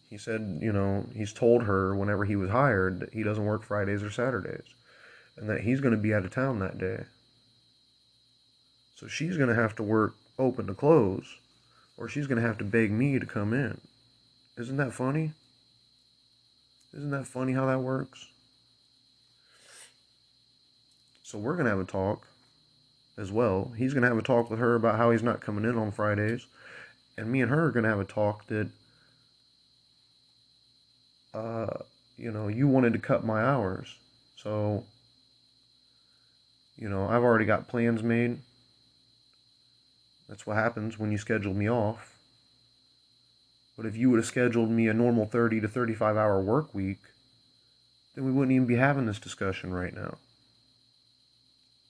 [0.10, 3.64] He said, you know, he's told her whenever he was hired that he doesn't work
[3.64, 4.64] Fridays or Saturdays
[5.38, 7.04] and that he's going to be out of town that day.
[8.96, 11.38] So she's going to have to work open to close
[11.98, 13.80] or she's going to have to beg me to come in.
[14.58, 15.34] Isn't that funny?
[16.94, 18.28] Isn't that funny how that works?
[21.24, 22.28] So we're going to have a talk
[23.18, 23.74] as well.
[23.78, 25.92] He's going to have a talk with her about how he's not coming in on
[25.92, 26.48] Fridays.
[27.18, 28.70] And me and her are going to have a talk that,
[31.34, 31.84] uh,
[32.18, 33.96] you know, you wanted to cut my hours.
[34.36, 34.86] So,
[36.78, 38.40] you know, I've already got plans made.
[40.28, 42.16] That's what happens when you schedule me off.
[43.78, 47.00] But if you would have scheduled me a normal 30 to 35 hour work week,
[48.16, 50.18] then we wouldn't even be having this discussion right now.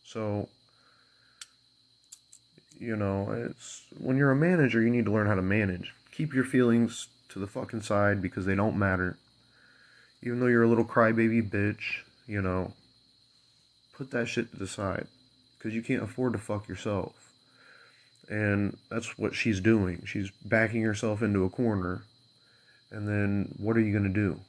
[0.04, 0.50] So,
[2.80, 5.94] you know, it's when you're a manager, you need to learn how to manage.
[6.12, 9.18] Keep your feelings to the fucking side because they don't matter.
[10.24, 12.74] Even though you're a little crybaby bitch, you know,
[13.94, 15.08] put that shit to the side
[15.58, 17.25] because you can't afford to fuck yourself.
[18.30, 20.04] And that's what she's doing.
[20.06, 22.04] She's backing herself into a corner.
[22.92, 24.40] And then what are you going to do?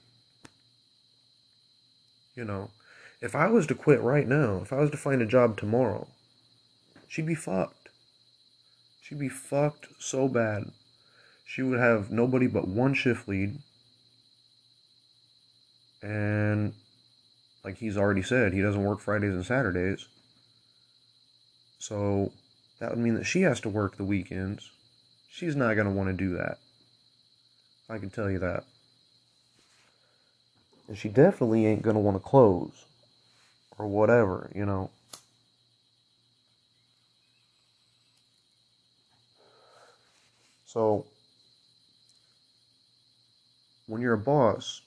[2.34, 2.70] You know,
[3.20, 6.06] if I was to quit right now, if I was to find a job tomorrow,
[7.08, 7.88] she'd be fucked.
[9.02, 10.70] She'd be fucked so bad.
[11.44, 13.58] She would have nobody but one shift lead.
[16.02, 16.74] And
[17.64, 20.06] like he's already said, he doesn't work Fridays and Saturdays.
[21.78, 22.32] So
[22.78, 24.70] that would mean that she has to work the weekends.
[25.30, 26.58] She's not going to want to do that.
[27.88, 28.64] I can tell you that.
[30.88, 32.84] And she definitely ain't going to want to close
[33.78, 34.90] or whatever, you know.
[40.66, 41.06] So,
[43.86, 44.82] when you're a boss,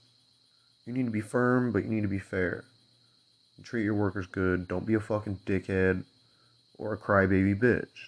[0.85, 2.65] you need to be firm, but you need to be fair.
[3.63, 4.67] treat your workers good.
[4.67, 6.03] Don't be a fucking dickhead
[6.79, 8.07] or a crybaby bitch.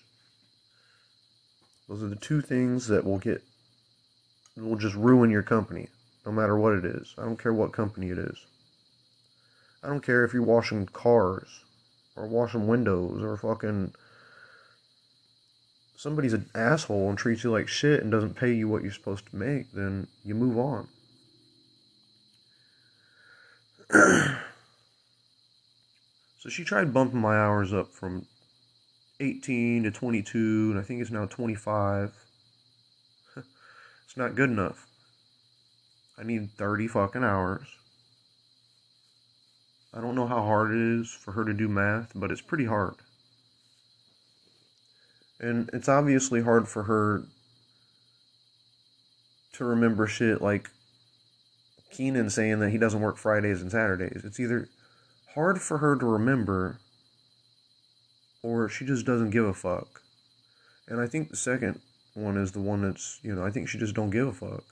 [1.88, 3.44] Those are the two things that will get
[4.58, 5.90] will just ruin your company,
[6.26, 7.14] no matter what it is.
[7.18, 8.46] I don't care what company it is.
[9.84, 11.64] I don't care if you're washing cars
[12.16, 13.94] or washing windows or fucking
[15.98, 19.26] somebody's an asshole and treats you like shit and doesn't pay you what you're supposed
[19.30, 20.88] to make, then you move on.
[26.40, 28.26] so she tried bumping my hours up from
[29.22, 32.14] 18 to 22, and I think it's now 25.
[33.38, 34.88] it's not good enough.
[36.18, 37.68] I need 30 fucking hours.
[39.94, 42.66] I don't know how hard it is for her to do math, but it's pretty
[42.66, 42.96] hard.
[45.40, 47.24] And it's obviously hard for her
[49.54, 50.70] to remember shit like
[51.92, 54.24] Keenan saying that he doesn't work Fridays and Saturdays.
[54.24, 54.70] It's either
[55.34, 56.80] hard for her to remember
[58.44, 60.02] or she just doesn't give a fuck.
[60.88, 61.80] And I think the second
[62.14, 64.64] one is the one that's, you know, I think she just don't give a fuck.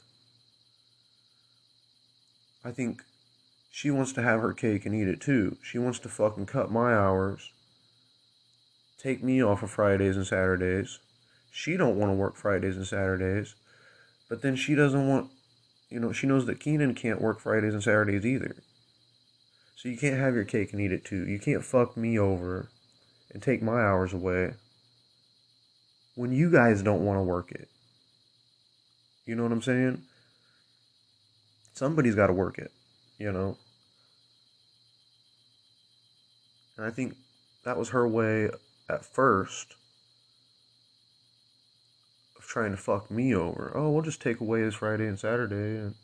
[2.63, 3.03] I think
[3.71, 5.57] she wants to have her cake and eat it too.
[5.61, 7.51] She wants to fucking cut my hours,
[9.01, 10.99] take me off of Fridays and Saturdays.
[11.51, 13.55] She don't want to work Fridays and Saturdays,
[14.27, 15.29] but then she doesn't want,
[15.89, 18.57] you know, she knows that Keenan can't work Fridays and Saturdays either.
[19.77, 21.25] So you can't have your cake and eat it too.
[21.25, 22.69] You can't fuck me over
[23.31, 24.53] and take my hours away
[26.15, 27.69] when you guys don't want to work it.
[29.25, 30.01] You know what I'm saying?
[31.73, 32.71] Somebody's got to work it,
[33.17, 33.57] you know?
[36.77, 37.15] And I think
[37.63, 38.49] that was her way
[38.89, 39.75] at first
[42.37, 43.71] of trying to fuck me over.
[43.75, 45.95] Oh, we'll just take away his Friday and Saturday and,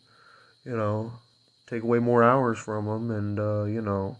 [0.64, 1.14] you know,
[1.68, 4.18] take away more hours from him and, uh, you know,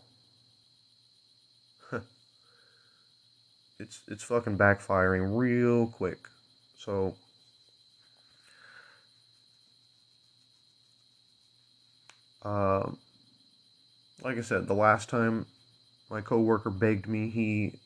[3.80, 6.28] it's it's fucking backfiring real quick.
[6.78, 7.16] So
[12.46, 12.92] Uh,
[14.24, 15.48] like I said, the last time
[16.10, 17.80] my coworker begged me, he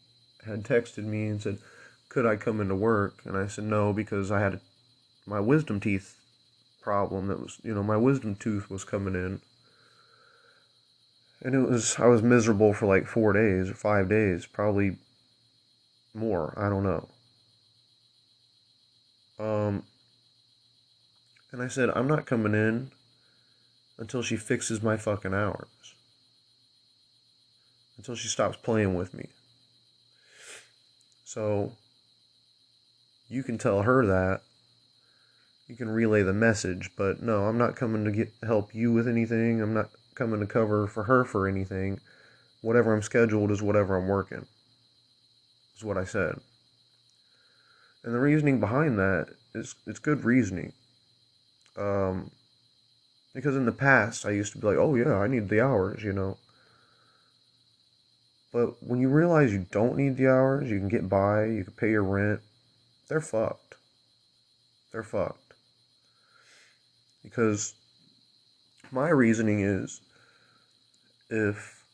[0.46, 1.60] had texted me and said,
[2.10, 4.60] "Could I come into work?" And I said no because I had
[5.26, 6.18] my wisdom teeth
[6.82, 7.28] problem.
[7.28, 9.42] That was, you know, my wisdom tooth was coming in,
[11.42, 14.98] and it was I was miserable for like four days or five days, probably
[16.14, 16.53] more.
[16.57, 17.07] I don't know.
[19.39, 19.84] Um,
[21.51, 22.91] and I said, I'm not coming in
[23.97, 25.68] until she fixes my fucking hours.
[27.97, 29.30] Until she stops playing with me.
[31.26, 31.74] So,
[33.28, 34.41] you can tell her that.
[35.68, 39.07] You can relay the message, but no, I'm not coming to get help you with
[39.07, 39.62] anything.
[39.62, 41.99] I'm not coming to cover for her for anything.
[42.62, 44.47] Whatever I'm scheduled is whatever I'm working.
[45.80, 46.36] Is what I said.
[48.03, 50.73] And the reasoning behind that is it's good reasoning.
[51.77, 52.32] Um,
[53.34, 56.03] because in the past I used to be like, oh yeah, I need the hours,
[56.03, 56.38] you know.
[58.51, 61.73] But when you realize you don't need the hours, you can get by, you can
[61.75, 62.41] pay your rent,
[63.07, 63.75] they're fucked.
[64.91, 65.53] They're fucked.
[67.23, 67.73] Because
[68.91, 70.01] my reasoning is
[71.30, 71.86] if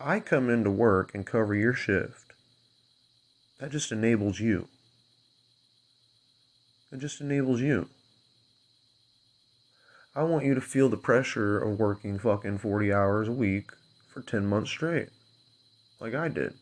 [0.00, 2.23] I come into work and cover your shift,
[3.58, 4.68] that just enables you.
[6.92, 7.88] It just enables you.
[10.14, 13.72] I want you to feel the pressure of working fucking 40 hours a week
[14.08, 15.08] for 10 months straight.
[16.00, 16.54] Like I did.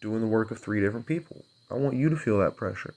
[0.00, 1.44] Doing the work of three different people.
[1.70, 2.94] I want you to feel that pressure.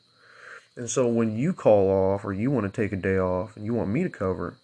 [0.77, 3.65] And so when you call off or you want to take a day off and
[3.65, 4.55] you want me to cover,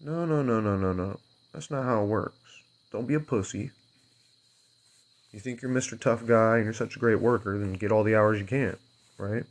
[0.00, 1.20] no, no, no, no, no, no.
[1.52, 2.38] That's not how it works.
[2.90, 3.70] Don't be a pussy.
[5.34, 5.98] You think you're Mr.
[5.98, 8.76] Tough Guy and you're such a great worker, then get all the hours you can,
[9.18, 9.42] right?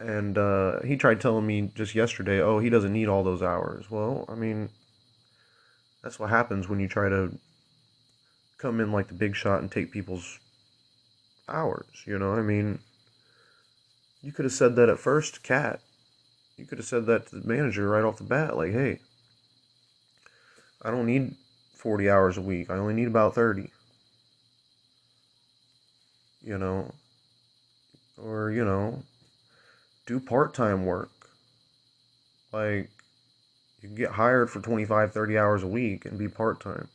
[0.00, 3.88] And uh, he tried telling me just yesterday, oh, he doesn't need all those hours.
[3.92, 4.70] Well, I mean,
[6.02, 7.38] that's what happens when you try to
[8.58, 10.40] come in like the big shot and take people's
[11.48, 12.32] hours, you know?
[12.32, 12.80] I mean,
[14.20, 15.78] you could have said that at first, Cat.
[16.56, 18.98] You could have said that to the manager right off the bat, like, hey,
[20.82, 21.36] I don't need
[21.80, 22.70] 40 hours a week.
[22.70, 23.70] I only need about 30.
[26.42, 26.92] You know,
[28.16, 29.02] or, you know,
[30.06, 31.10] do part time work.
[32.52, 32.90] Like,
[33.80, 36.88] you can get hired for 25, 30 hours a week and be part time.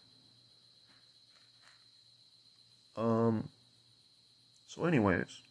[2.97, 3.49] Um,
[4.67, 5.41] so, anyways,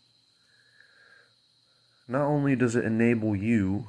[2.08, 3.88] not only does it enable you,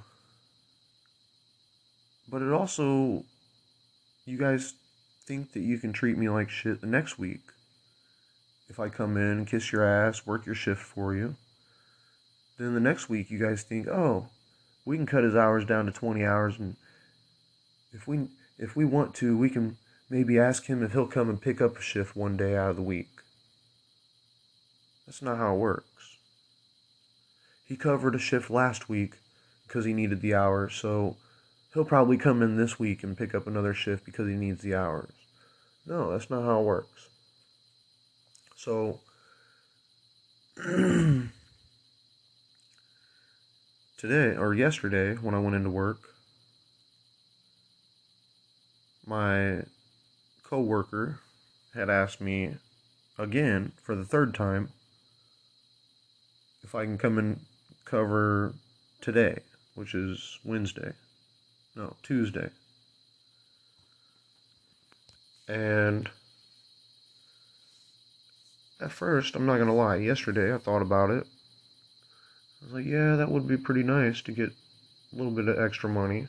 [2.28, 3.24] but it also,
[4.26, 4.74] you guys
[5.26, 7.42] think that you can treat me like shit the next week.
[8.70, 11.36] If I come in, kiss your ass, work your shift for you,
[12.58, 14.28] then the next week you guys think, oh,
[14.86, 16.76] we can cut his hours down to 20 hours and
[17.92, 19.78] if we if we want to, we can
[20.10, 22.76] maybe ask him if he'll come and pick up a shift one day out of
[22.76, 23.10] the week.
[25.06, 26.18] That's not how it works.
[27.66, 29.16] He covered a shift last week
[29.68, 31.18] because he needed the hours, so
[31.76, 34.74] he'll probably come in this week and pick up another shift because he needs the
[34.74, 35.12] hours.
[35.86, 37.10] No, that's not how it works.
[38.56, 39.02] So,
[43.98, 46.00] today or yesterday when I went into work,
[49.06, 49.64] my
[50.44, 51.20] coworker
[51.74, 52.56] had asked me
[53.20, 54.70] again for the third time
[56.64, 57.42] if I can come and
[57.84, 58.56] cover
[59.02, 59.40] today,
[59.76, 60.94] which is Wednesday.
[61.76, 62.50] No, Tuesday.
[65.48, 66.10] And
[68.82, 71.28] at first, I'm not going to lie, yesterday I thought about it.
[72.62, 75.60] I was like, yeah, that would be pretty nice to get a little bit of
[75.60, 76.28] extra money.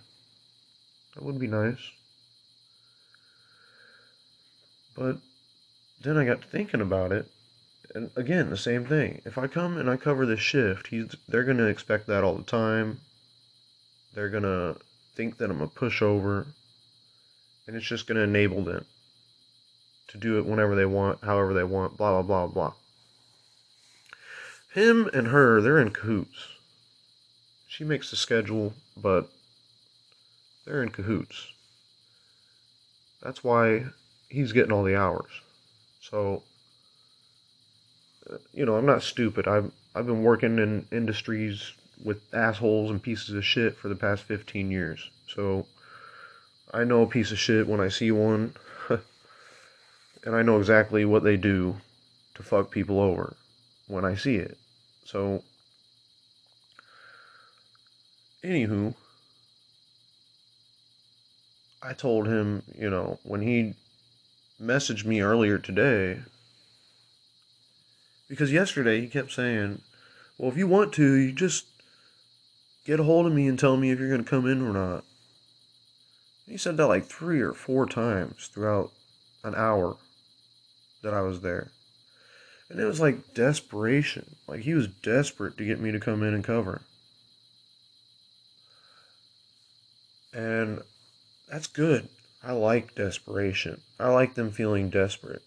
[1.15, 1.79] That would be nice.
[4.95, 5.19] But
[6.03, 7.31] then I got to thinking about it.
[7.95, 9.23] And again, the same thing.
[9.25, 12.35] If I come and I cover this shift, he's they're going to expect that all
[12.35, 13.01] the time.
[14.15, 14.77] They're going to
[15.17, 16.47] think that I'm a pushover,
[17.67, 18.85] and it's just going to enable them
[20.09, 22.73] to do it whenever they want, however they want, blah, blah, blah, blah.
[24.75, 26.49] Him and her, they're in cahoots.
[27.67, 29.29] She makes the schedule, but
[30.64, 31.49] they're in cahoots.
[33.23, 33.87] That's why
[34.29, 35.31] he's getting all the hours.
[36.01, 36.43] So,
[38.31, 39.49] uh, you know, I'm not stupid.
[39.49, 41.73] I've I've been working in industries
[42.03, 45.11] with assholes and pieces of shit for the past 15 years.
[45.29, 45.67] So
[46.73, 48.55] I know a piece of shit when I see one.
[50.25, 51.77] and I know exactly what they do
[52.35, 53.37] to fuck people over
[53.87, 54.59] when I see it.
[55.05, 55.43] So
[58.45, 58.95] anywho,
[61.83, 63.75] I told him, you know, when he
[64.61, 66.21] messaged me earlier today,
[68.29, 69.81] because yesterday he kept saying,
[70.37, 71.67] well, if you want to, you just
[72.87, 74.72] get a hold of me and tell me if you're going to come in or
[74.72, 75.05] not.
[76.49, 78.93] He said that like three or four times throughout
[79.43, 79.97] an hour
[81.03, 81.72] that I was there.
[82.70, 84.37] And it was like desperation.
[84.47, 86.82] Like he was desperate to get me to come in and cover.
[90.32, 90.82] And
[91.51, 92.09] that's good.
[92.43, 93.80] I like desperation.
[93.99, 95.43] I like them feeling desperate.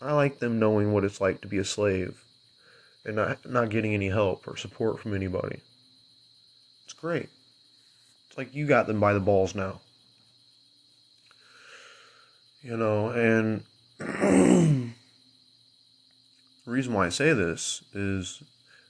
[0.00, 2.24] I like them knowing what it's like to be a slave
[3.04, 5.60] and not, not getting any help or support from anybody.
[6.92, 7.30] It's great.
[8.28, 9.80] It's like you got them by the balls now.
[12.60, 13.64] You know, and
[13.98, 14.90] the
[16.70, 18.42] reason why I say this is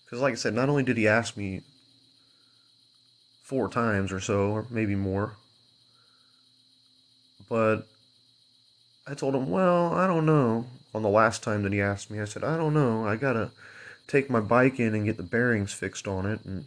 [0.05, 1.63] because, like I said, not only did he ask me
[3.41, 5.37] four times or so, or maybe more,
[7.49, 7.87] but
[9.07, 10.67] I told him, well, I don't know.
[10.93, 13.07] On the last time that he asked me, I said, I don't know.
[13.07, 13.53] I gotta
[14.09, 16.67] take my bike in and get the bearings fixed on it and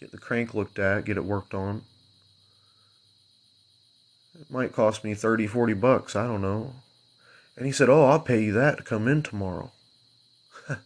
[0.00, 1.82] get the crank looked at, get it worked on.
[4.38, 6.74] It might cost me 30, 40 bucks, I don't know.
[7.56, 9.72] And he said, Oh, I'll pay you that to come in tomorrow.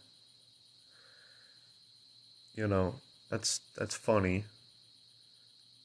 [2.55, 2.95] you know,
[3.29, 4.45] that's that's funny.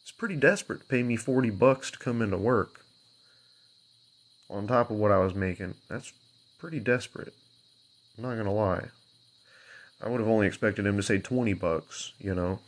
[0.02, 2.84] It's pretty desperate to pay me 40 bucks to come into work.
[4.48, 5.74] On top of what I was making.
[5.88, 6.12] That's
[6.58, 7.34] pretty desperate.
[8.16, 8.86] I'm not going to lie.
[10.00, 12.60] I would have only expected him to say 20 bucks, you know.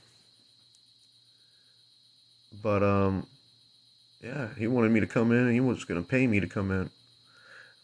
[2.53, 3.27] But um
[4.23, 6.91] yeah, he wanted me to come in he was to pay me to come in.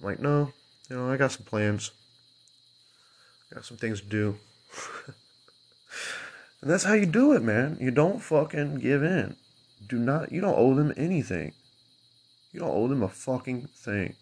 [0.00, 0.52] I'm like, "No,
[0.90, 1.90] you know, I got some plans.
[3.50, 4.36] I got some things to do."
[5.06, 7.78] and that's how you do it, man.
[7.80, 9.36] You don't fucking give in.
[9.86, 11.52] Do not you don't owe them anything.
[12.52, 14.14] You don't owe them a fucking thing.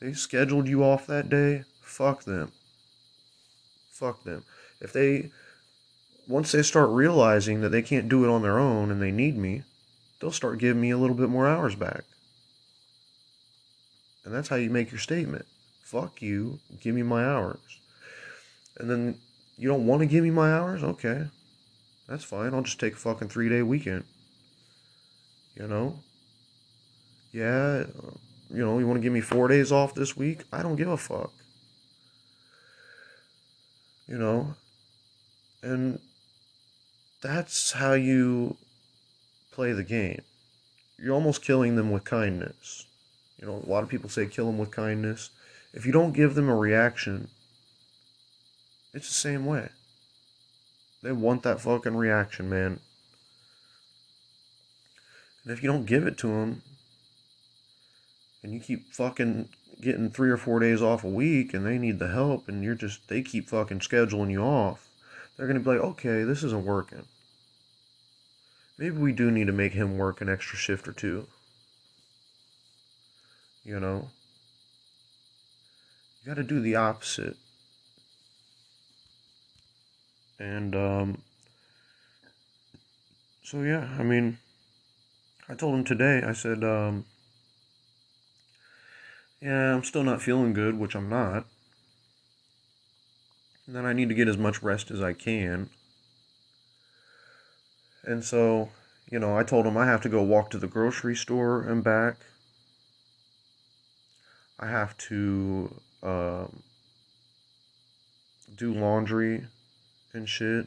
[0.00, 1.64] They scheduled you off that day.
[1.82, 2.52] Fuck them.
[3.92, 4.44] Fuck them.
[4.80, 5.30] If they,
[6.28, 9.36] once they start realizing that they can't do it on their own and they need
[9.36, 9.62] me,
[10.20, 12.04] they'll start giving me a little bit more hours back.
[14.24, 15.46] And that's how you make your statement.
[15.82, 16.60] Fuck you.
[16.80, 17.58] Give me my hours.
[18.78, 19.18] And then
[19.56, 20.82] you don't want to give me my hours?
[20.82, 21.26] Okay.
[22.08, 22.54] That's fine.
[22.54, 24.04] I'll just take a fucking three day weekend.
[25.56, 25.98] You know?
[27.32, 27.84] Yeah,
[28.52, 30.42] you know, you want to give me four days off this week?
[30.52, 31.32] I don't give a fuck.
[34.08, 34.54] You know?
[35.62, 36.00] And
[37.20, 38.56] that's how you
[39.52, 40.22] play the game.
[40.98, 42.86] You're almost killing them with kindness.
[43.38, 45.30] You know, a lot of people say kill them with kindness.
[45.72, 47.28] If you don't give them a reaction,
[48.92, 49.68] it's the same way.
[51.02, 52.80] They want that fucking reaction, man.
[55.44, 56.62] And if you don't give it to them,
[58.42, 59.48] and you keep fucking
[59.80, 62.74] getting three or four days off a week and they need the help and you're
[62.74, 64.89] just they keep fucking scheduling you off
[65.40, 67.06] they're going to be like okay this isn't working.
[68.76, 71.26] Maybe we do need to make him work an extra shift or two.
[73.64, 74.10] You know?
[76.22, 77.36] You got to do the opposite.
[80.38, 81.22] And um
[83.42, 84.38] so yeah i mean
[85.48, 87.04] i told him today i said um
[89.40, 91.46] yeah, I'm still not feeling good, which I'm not.
[93.70, 95.70] And then I need to get as much rest as I can.
[98.02, 98.70] And so,
[99.08, 101.84] you know, I told him I have to go walk to the grocery store and
[101.84, 102.16] back.
[104.58, 106.64] I have to um,
[108.56, 109.46] do laundry
[110.14, 110.66] and shit.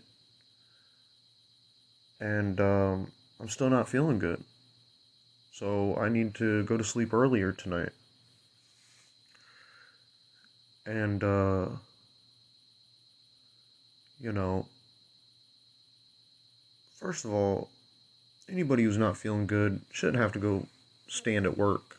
[2.22, 4.42] And um, I'm still not feeling good.
[5.52, 7.92] So I need to go to sleep earlier tonight
[10.86, 11.68] and uh,
[14.24, 14.66] you know
[16.96, 17.70] first of all
[18.50, 20.66] anybody who's not feeling good shouldn't have to go
[21.08, 21.98] stand at work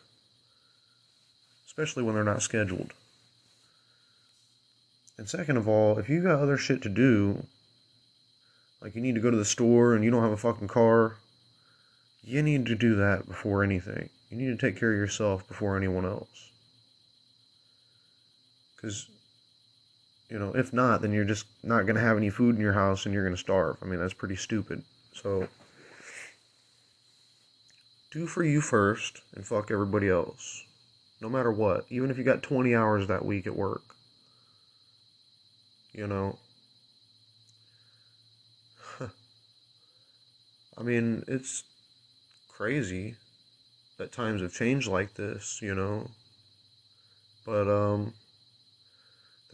[1.66, 2.92] especially when they're not scheduled.
[5.18, 7.44] And second of all if you got other shit to do
[8.80, 11.18] like you need to go to the store and you don't have a fucking car
[12.26, 14.08] you need to do that before anything.
[14.30, 16.50] You need to take care of yourself before anyone else.
[18.74, 19.08] Because,
[20.30, 22.72] you know, if not, then you're just not going to have any food in your
[22.72, 23.76] house and you're going to starve.
[23.82, 24.82] I mean, that's pretty stupid.
[25.12, 25.48] So,
[28.10, 30.64] do for you first and fuck everybody else.
[31.20, 31.84] No matter what.
[31.90, 33.82] Even if you got 20 hours that week at work.
[35.92, 36.38] You know?
[40.78, 41.64] I mean, it's
[42.48, 43.16] crazy
[43.98, 46.10] that times have changed like this, you know.
[47.46, 48.14] But um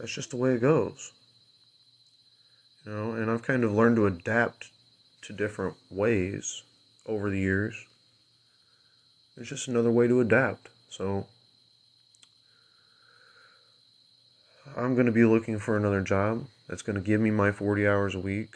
[0.01, 1.13] that's just the way it goes.
[2.83, 4.71] You know, and I've kind of learned to adapt
[5.21, 6.63] to different ways
[7.05, 7.85] over the years.
[9.37, 10.69] It's just another way to adapt.
[10.89, 11.27] So
[14.75, 17.87] I'm going to be looking for another job that's going to give me my 40
[17.87, 18.55] hours a week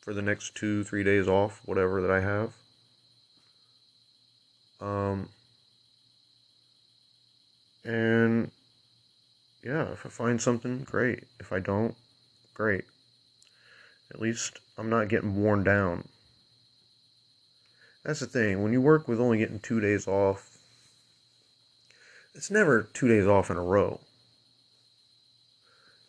[0.00, 2.52] for the next two, three days off, whatever that I have.
[4.80, 5.28] Um,
[7.84, 8.50] and
[9.64, 11.24] yeah, if I find something, great.
[11.40, 11.96] If I don't,
[12.52, 12.84] great.
[14.12, 16.06] At least I'm not getting worn down.
[18.04, 18.62] That's the thing.
[18.62, 20.58] When you work with only getting two days off,
[22.34, 24.00] it's never two days off in a row.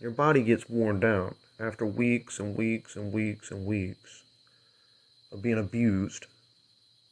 [0.01, 4.23] Your body gets worn down after weeks and weeks and weeks and weeks
[5.31, 6.25] of being abused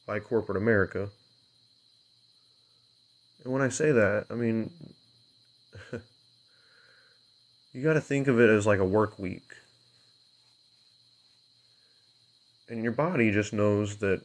[0.06, 1.08] by corporate America.
[3.42, 4.70] And when I say that, I mean,
[7.74, 9.52] you got to think of it as like a work week.
[12.68, 14.22] And your body just knows that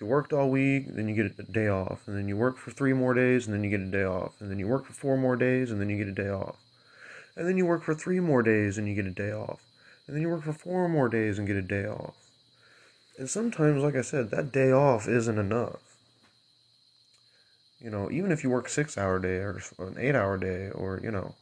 [0.00, 2.70] you worked all week, then you get a day off, and then you work for
[2.70, 4.92] three more days, and then you get a day off, and then you work for
[4.92, 6.56] four more days, and then you get a day off.
[7.36, 9.60] And then you work for three more days and you get a day off.
[10.06, 12.14] And then you work for four more days and get a day off.
[13.18, 15.82] And sometimes, like I said, that day off isn't enough.
[17.78, 21.00] You know, even if you work six hour day or an eight hour day or,
[21.02, 21.34] you know,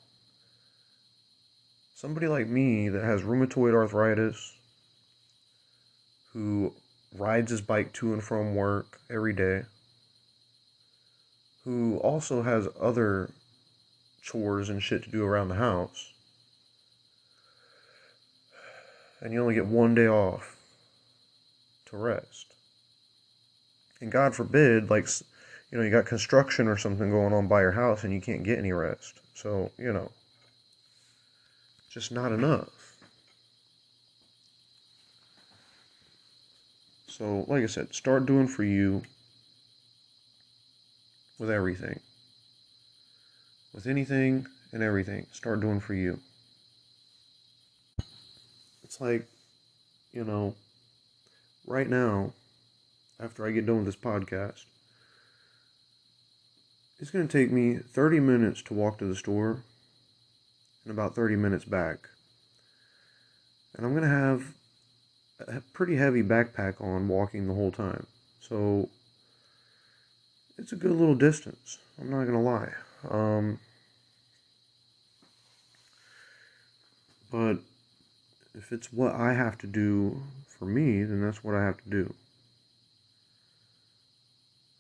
[1.95, 4.55] somebody like me that has rheumatoid arthritis,
[6.33, 6.75] who
[7.17, 9.63] rides his bike to and from work every day,
[11.65, 13.31] who also has other
[14.21, 16.13] chores and shit to do around the house.
[19.21, 20.57] And you only get one day off
[21.87, 22.47] to rest.
[24.01, 25.09] And God forbid, like,
[25.71, 28.43] you know, you got construction or something going on by your house and you can't
[28.43, 29.21] get any rest.
[29.35, 30.11] So, you know,
[31.95, 32.97] just not enough.
[37.07, 39.03] So, like I said, start doing for you
[41.39, 42.01] with everything
[43.75, 45.27] with anything and everything.
[45.33, 46.21] Start doing for you.
[48.85, 49.27] It's like,
[50.13, 50.55] you know,
[51.67, 52.33] right now,
[53.19, 54.65] after I get done with this podcast,
[56.99, 59.65] it's going to take me 30 minutes to walk to the store
[60.85, 62.09] and about 30 minutes back.
[63.75, 64.55] And I'm going to have
[65.41, 68.07] a pretty heavy backpack on walking the whole time.
[68.41, 68.89] So
[70.59, 71.79] it's a good little distance.
[72.01, 72.73] I'm not going to lie.
[73.11, 73.59] Um,
[77.31, 77.59] but
[78.55, 81.91] if it's what I have to do for me, then that's what I have to
[81.91, 82.15] do.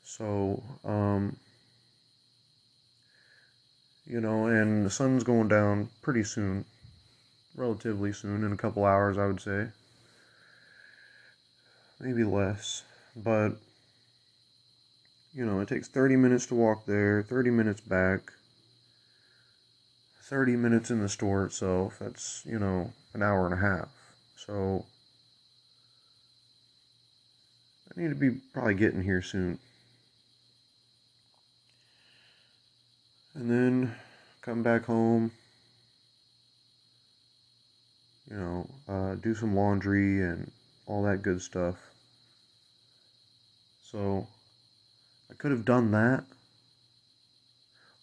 [0.04, 1.36] So, um,
[4.14, 6.64] you know, and the sun's going down pretty soon,
[7.56, 9.66] relatively soon, in a couple hours, I would say.
[11.98, 12.84] Maybe less,
[13.16, 13.56] but
[15.34, 18.32] you know, it takes 30 minutes to walk there, 30 minutes back,
[20.22, 21.96] 30 minutes in the store itself.
[22.00, 23.88] That's, you know, an hour and a half.
[24.36, 24.86] So,
[27.90, 29.58] I need to be probably getting here soon.
[33.34, 33.96] And then
[34.44, 35.32] come back home,
[38.30, 40.52] you know, uh, do some laundry and
[40.86, 41.76] all that good stuff.
[43.82, 44.26] So,
[45.30, 46.24] I could have done that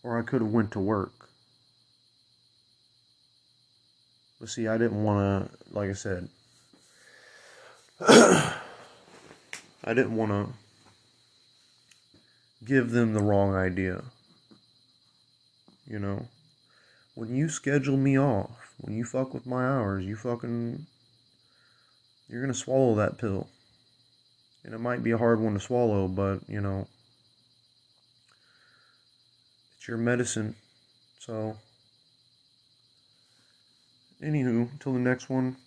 [0.01, 1.29] or I could have went to work.
[4.39, 6.27] But see, I didn't want to, like I said,
[7.99, 8.55] I
[9.85, 10.47] didn't want to
[12.65, 14.01] give them the wrong idea.
[15.91, 16.25] You know,
[17.15, 20.85] when you schedule me off, when you fuck with my hours, you fucking,
[22.29, 23.49] you're to swallow that pill.
[24.63, 26.87] And it might be a hard one to swallow, but, you know,
[29.75, 30.55] it's your medicine.
[31.19, 31.57] So,
[34.23, 35.57] anywho, until the next one,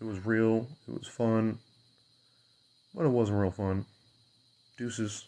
[0.00, 1.58] it was real, it was fun,
[2.94, 3.84] but it wasn't real fun.
[4.78, 5.26] Deuces.